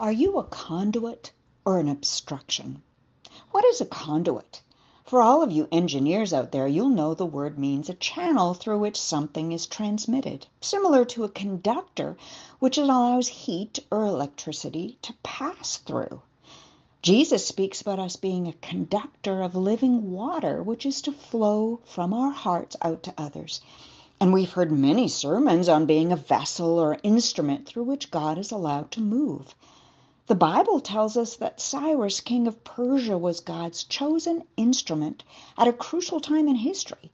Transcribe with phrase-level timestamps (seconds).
[0.00, 1.32] Are you a conduit
[1.64, 2.82] or an obstruction?
[3.50, 4.62] What is a conduit?
[5.04, 8.78] For all of you engineers out there, you'll know the word means a channel through
[8.78, 12.16] which something is transmitted, similar to a conductor,
[12.60, 16.22] which allows heat or electricity to pass through.
[17.02, 22.14] Jesus speaks about us being a conductor of living water, which is to flow from
[22.14, 23.60] our hearts out to others.
[24.20, 28.52] And we've heard many sermons on being a vessel or instrument through which God is
[28.52, 29.56] allowed to move.
[30.28, 35.24] The Bible tells us that Cyrus, king of Persia, was God's chosen instrument
[35.56, 37.10] at a crucial time in history.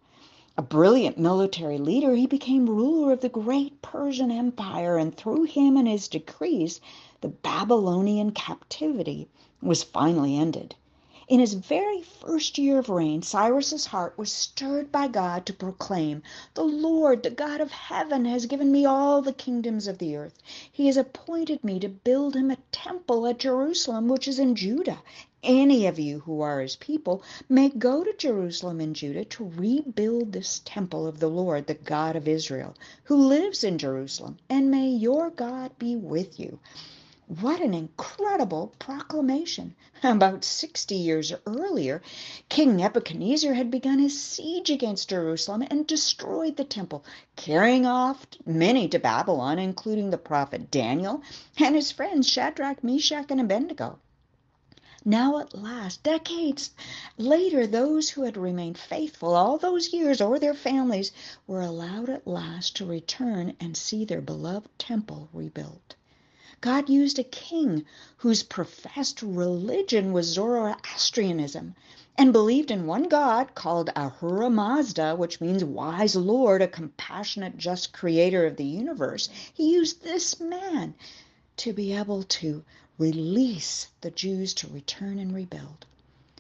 [0.59, 5.77] A brilliant military leader, he became ruler of the great Persian Empire, and through him
[5.77, 6.81] and his decrees,
[7.21, 9.29] the Babylonian captivity
[9.63, 10.75] was finally ended.
[11.27, 16.23] In his very first year of reign, Cyrus's heart was stirred by God to proclaim,
[16.53, 20.37] "The Lord, the God of heaven, has given me all the kingdoms of the earth.
[20.71, 24.99] He has appointed me to build him a temple at Jerusalem, which is in Judah.
[25.43, 30.33] Any of you who are his people may go to Jerusalem and Judah to rebuild
[30.33, 34.91] this temple of the Lord, the God of Israel, who lives in Jerusalem, and may
[34.91, 36.59] your God be with you."
[37.41, 39.75] What an incredible proclamation!
[40.03, 42.03] About sixty years earlier,
[42.51, 47.03] King Nebuchadnezzar had begun his siege against Jerusalem and destroyed the temple,
[47.35, 51.23] carrying off many to Babylon, including the prophet Daniel
[51.57, 53.99] and his friends Shadrach, Meshach, and Abednego.
[55.03, 56.73] Now, at last, decades
[57.17, 61.11] later, those who had remained faithful all those years, or their families,
[61.47, 65.95] were allowed at last to return and see their beloved temple rebuilt.
[66.65, 67.85] God used a king
[68.17, 71.75] whose professed religion was Zoroastrianism
[72.17, 77.93] and believed in one God called Ahura Mazda, which means wise Lord, a compassionate, just
[77.93, 79.29] creator of the universe.
[79.53, 80.95] He used this man
[81.59, 82.65] to be able to
[82.97, 85.85] release the Jews to return and rebuild.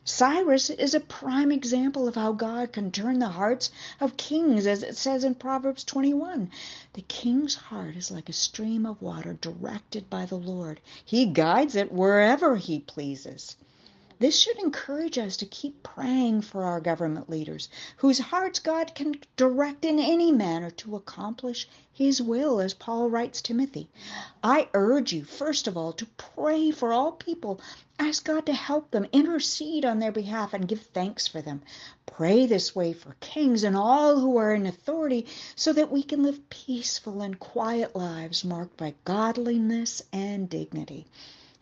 [0.07, 3.71] Cyrus is a prime example of how God can turn the hearts
[4.03, 6.51] of kings, as it says in Proverbs 21.
[6.93, 11.75] The king's heart is like a stream of water directed by the Lord, he guides
[11.75, 13.57] it wherever he pleases.
[14.21, 19.17] This should encourage us to keep praying for our government leaders, whose hearts God can
[19.37, 23.89] direct in any manner to accomplish His will, as Paul writes Timothy.
[24.43, 27.61] I urge you, first of all, to pray for all people.
[27.99, 31.63] Ask God to help them, intercede on their behalf, and give thanks for them.
[32.07, 35.27] Pray this way for kings and all who are in authority
[35.57, 41.05] so that we can live peaceful and quiet lives marked by godliness and dignity.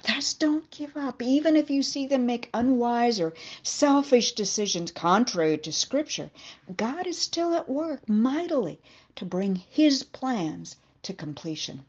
[0.05, 5.57] Thus don't give up, even if you see them make unwise or selfish decisions contrary
[5.59, 6.31] to Scripture.
[6.77, 8.81] God is still at work mightily
[9.15, 11.85] to bring His plans to completion.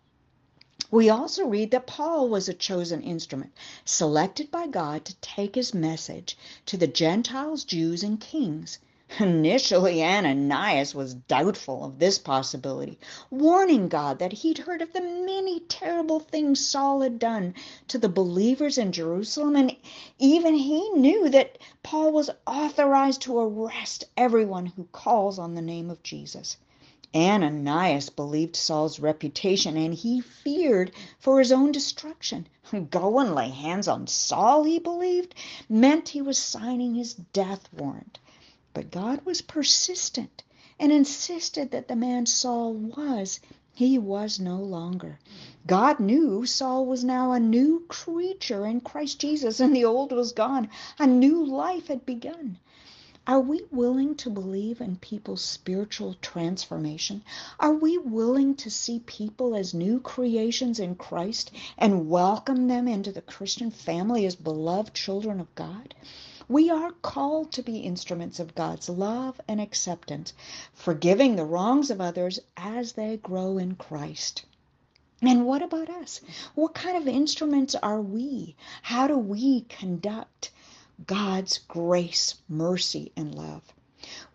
[0.91, 3.52] We also read that Paul was a chosen instrument,
[3.84, 6.38] selected by God to take his message
[6.68, 8.78] to the Gentiles, Jews, and kings.
[9.19, 12.97] Initially, Ananias was doubtful of this possibility,
[13.29, 17.53] warning God that he'd heard of the many terrible things Saul had done
[17.90, 19.75] to the believers in Jerusalem, and
[20.18, 25.91] even he knew that Paul was authorized to arrest everyone who calls on the name
[25.91, 26.57] of Jesus.
[27.13, 32.47] Ananias believed Saul's reputation and he feared for his own destruction.
[32.90, 35.35] Go and lay hands on Saul, he believed,
[35.69, 38.18] meant he was signing his death warrant.
[38.75, 40.41] But God was persistent
[40.79, 43.39] and insisted that the man Saul was,
[43.72, 45.19] he was no longer.
[45.67, 50.31] God knew Saul was now a new creature in Christ Jesus, and the old was
[50.31, 50.69] gone.
[50.97, 52.57] A new life had begun.
[53.25, 57.23] Are we willing to believe in people's spiritual transformation?
[57.57, 63.13] Are we willing to see people as new creations in Christ and welcome them into
[63.13, 65.95] the Christian family as beloved children of God?
[66.50, 70.34] We are called to be instruments of God's love and acceptance,
[70.73, 74.44] forgiving the wrongs of others as they grow in Christ.
[75.22, 76.19] And what about us?
[76.55, 78.58] What kind of instruments are we?
[78.81, 80.52] How do we conduct
[81.07, 83.72] God's grace, mercy, and love?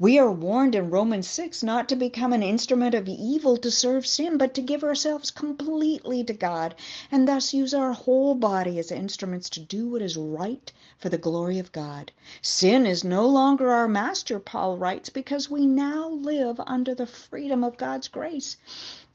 [0.00, 4.06] We are warned in Romans 6 not to become an instrument of evil to serve
[4.06, 6.76] sin, but to give ourselves completely to God
[7.10, 11.18] and thus use our whole body as instruments to do what is right for the
[11.18, 12.12] glory of God.
[12.42, 17.64] Sin is no longer our master, Paul writes, because we now live under the freedom
[17.64, 18.56] of God's grace.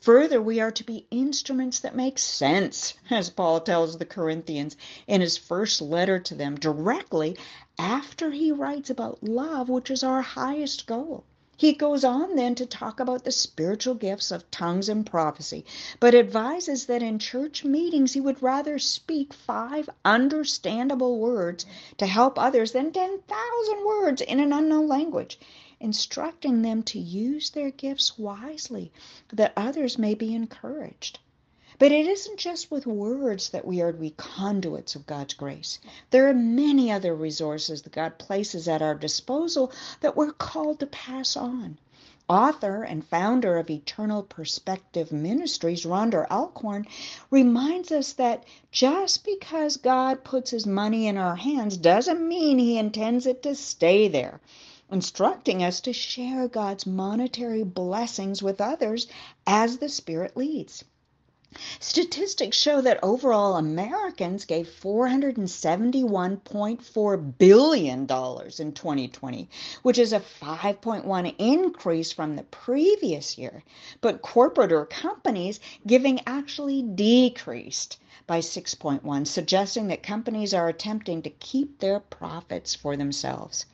[0.02, 4.76] Further, we are to be instruments that make sense, as Paul tells the Corinthians
[5.08, 7.38] in his first letter to them, directly
[7.80, 11.24] after he writes about love, which is our highest goal.
[11.56, 15.66] He goes on then to talk about the spiritual gifts of tongues and prophecy,
[16.00, 21.66] but advises that in church meetings he would rather speak five understandable words
[21.98, 25.40] to help others than 10,000 words in an unknown language,
[25.80, 28.92] instructing them to use their gifts wisely
[29.32, 31.20] that others may be encouraged.
[31.80, 35.80] But it isn't just with words that we are to be conduits of God's grace.
[36.12, 39.72] There are many other resources that God places at our disposal
[40.02, 41.80] that we're called to pass on.
[42.30, 46.86] Author and founder of Eternal Perspective Ministries, Randy Alcorn,
[47.32, 52.78] reminds us that just because God puts his money in our hands doesn't mean he
[52.78, 54.40] intends it to stay there
[54.92, 59.08] instructing us to share God's monetary blessings with others
[59.48, 60.84] as the Spirit leads.
[61.80, 69.50] Statistics show that overall Americans gave $471.4 billion in 2020,
[69.84, 73.64] which is a 5.1 increase from the previous year.
[74.02, 81.30] But corporate or companies giving actually decreased by 6.1, suggesting that companies are attempting to
[81.30, 83.66] keep their profits for themselves.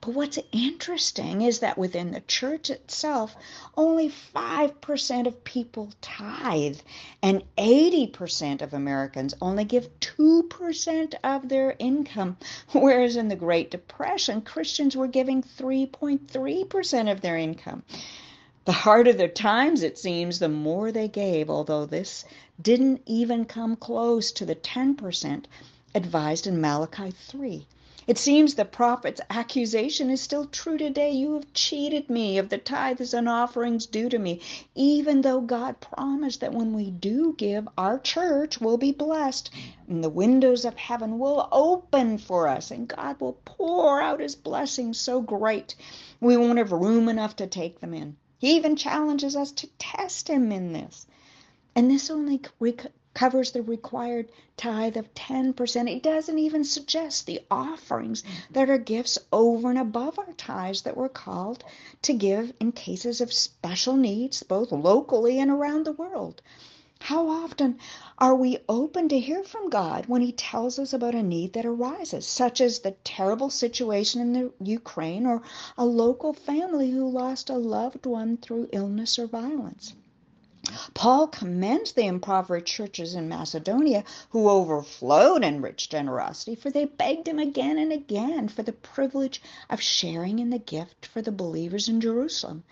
[0.00, 3.34] But what's interesting is that within the church itself,
[3.76, 6.78] only 5% of people tithe,
[7.20, 12.36] and 80% of Americans only give 2% of their income.
[12.72, 17.82] Whereas in the Great Depression, Christians were giving 3.3% of their income.
[18.66, 22.24] The harder the times, it seems, the more they gave, although this
[22.62, 25.46] didn't even come close to the 10%
[25.96, 27.66] advised in Malachi 3.
[28.06, 31.12] It seems the prophet's accusation is still true today.
[31.12, 34.40] You have cheated me of the tithes and offerings due to me,
[34.74, 39.50] even though God promised that when we do give, our church will be blessed
[39.88, 44.34] and the windows of heaven will open for us and God will pour out his
[44.34, 45.74] blessings so great
[46.20, 48.16] we won't have room enough to take them in.
[48.38, 51.06] He even challenges us to test him in this.
[51.74, 52.38] And this only
[53.14, 55.90] covers the required tithe of 10%.
[55.90, 58.52] It doesn't even suggest the offerings mm-hmm.
[58.52, 61.64] that are gifts over and above our tithes that we're called
[62.02, 66.42] to give in cases of special needs, both locally and around the world.
[67.00, 67.78] How often
[68.18, 71.66] are we open to hear from God when He tells us about a need that
[71.66, 75.42] arises, such as the terrible situation in the Ukraine or
[75.76, 79.92] a local family who lost a loved one through illness or violence?
[80.92, 87.28] Paul commends the impoverished churches in Macedonia who overflowed in rich generosity, for they begged
[87.28, 89.40] him again and again for the privilege
[89.70, 92.64] of sharing in the gift for the believers in Jerusalem.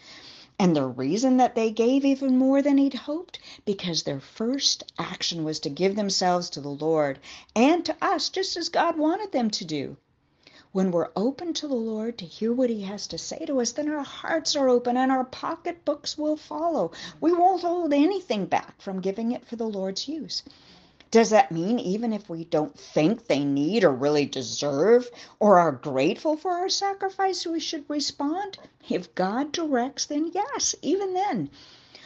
[0.59, 5.45] And the reason that they gave even more than he'd hoped, because their first action
[5.45, 7.21] was to give themselves to the Lord
[7.55, 9.97] and to us, just as God wanted them to do
[10.73, 13.73] when we're open to the Lord to hear what He has to say to us,
[13.73, 16.93] then our hearts are open and our pocketbooks will follow.
[17.21, 20.43] We won't hold anything back from giving it for the Lord's use.
[21.11, 25.73] Does that mean even if we don't think they need or really deserve or are
[25.73, 28.57] grateful for our sacrifice, we should respond?
[28.89, 31.51] If God directs, then yes, even then.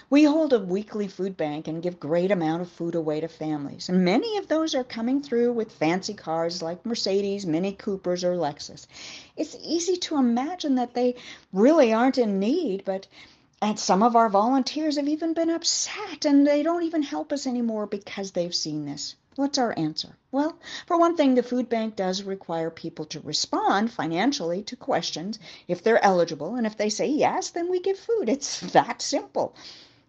[0.09, 3.89] We hold a weekly food bank and give great amount of food away to families.
[3.89, 8.37] And many of those are coming through with fancy cars like Mercedes, Mini Coopers, or
[8.37, 8.87] Lexus.
[9.37, 11.17] It's easy to imagine that they
[11.53, 13.09] really aren't in need, but
[13.61, 17.45] and some of our volunteers have even been upset and they don't even help us
[17.45, 19.17] anymore because they've seen this.
[19.35, 20.17] What's our answer?
[20.31, 20.57] Well,
[20.87, 25.83] for one thing, the food bank does require people to respond financially to questions if
[25.83, 28.29] they're eligible, and if they say yes, then we give food.
[28.29, 29.57] It's that simple.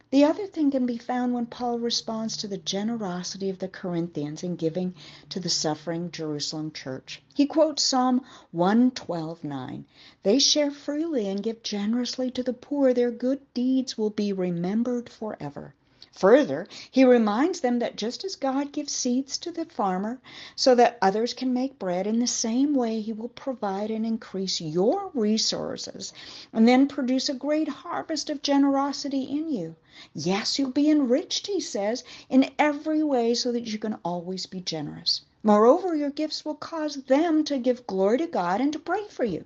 [0.10, 4.42] The other thing can be found when Paul responds to the generosity of the Corinthians
[4.42, 4.96] in giving
[5.28, 7.22] to the suffering Jerusalem church.
[7.36, 8.22] He quotes Psalm
[8.56, 9.84] 112:9.
[10.24, 12.94] They share freely and give generously to the poor.
[12.94, 15.76] Their good deeds will be remembered forever.
[16.18, 20.20] Further, he reminds them that just as God gives seeds to the farmer
[20.56, 24.60] so that others can make bread, in the same way he will provide and increase
[24.60, 26.14] your resources
[26.52, 29.76] and then produce a great harvest of generosity in you.
[30.16, 34.60] Yes, you'll be enriched, he says, in every way so that you can always be
[34.60, 35.22] generous.
[35.44, 39.24] Moreover, your gifts will cause them to give glory to God and to pray for
[39.24, 39.46] you.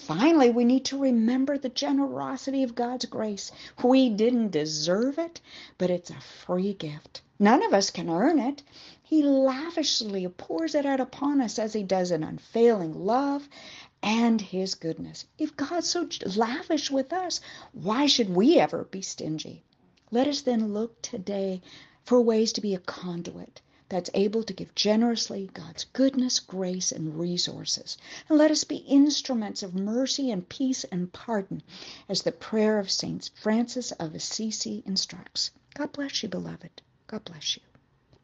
[0.00, 3.50] Finally, we need to remember the generosity of God's grace.
[3.82, 5.40] We didn't deserve it,
[5.76, 7.20] but it's a free gift.
[7.38, 8.62] None of us can earn it.
[9.02, 13.48] He lavishly pours it out upon us as he does in unfailing love
[14.02, 15.26] and his goodness.
[15.36, 17.40] If God's so lavish with us,
[17.72, 19.64] why should we ever be stingy?
[20.10, 21.60] Let us then look today
[22.04, 27.18] for ways to be a conduit that's able to give generously God's goodness, grace, and
[27.18, 27.96] resources.
[28.28, 31.62] And let us be instruments of mercy and peace and pardon,
[32.08, 35.50] as the prayer of Saint Francis of Assisi instructs.
[35.74, 36.82] God bless you, beloved.
[37.06, 37.62] God bless you.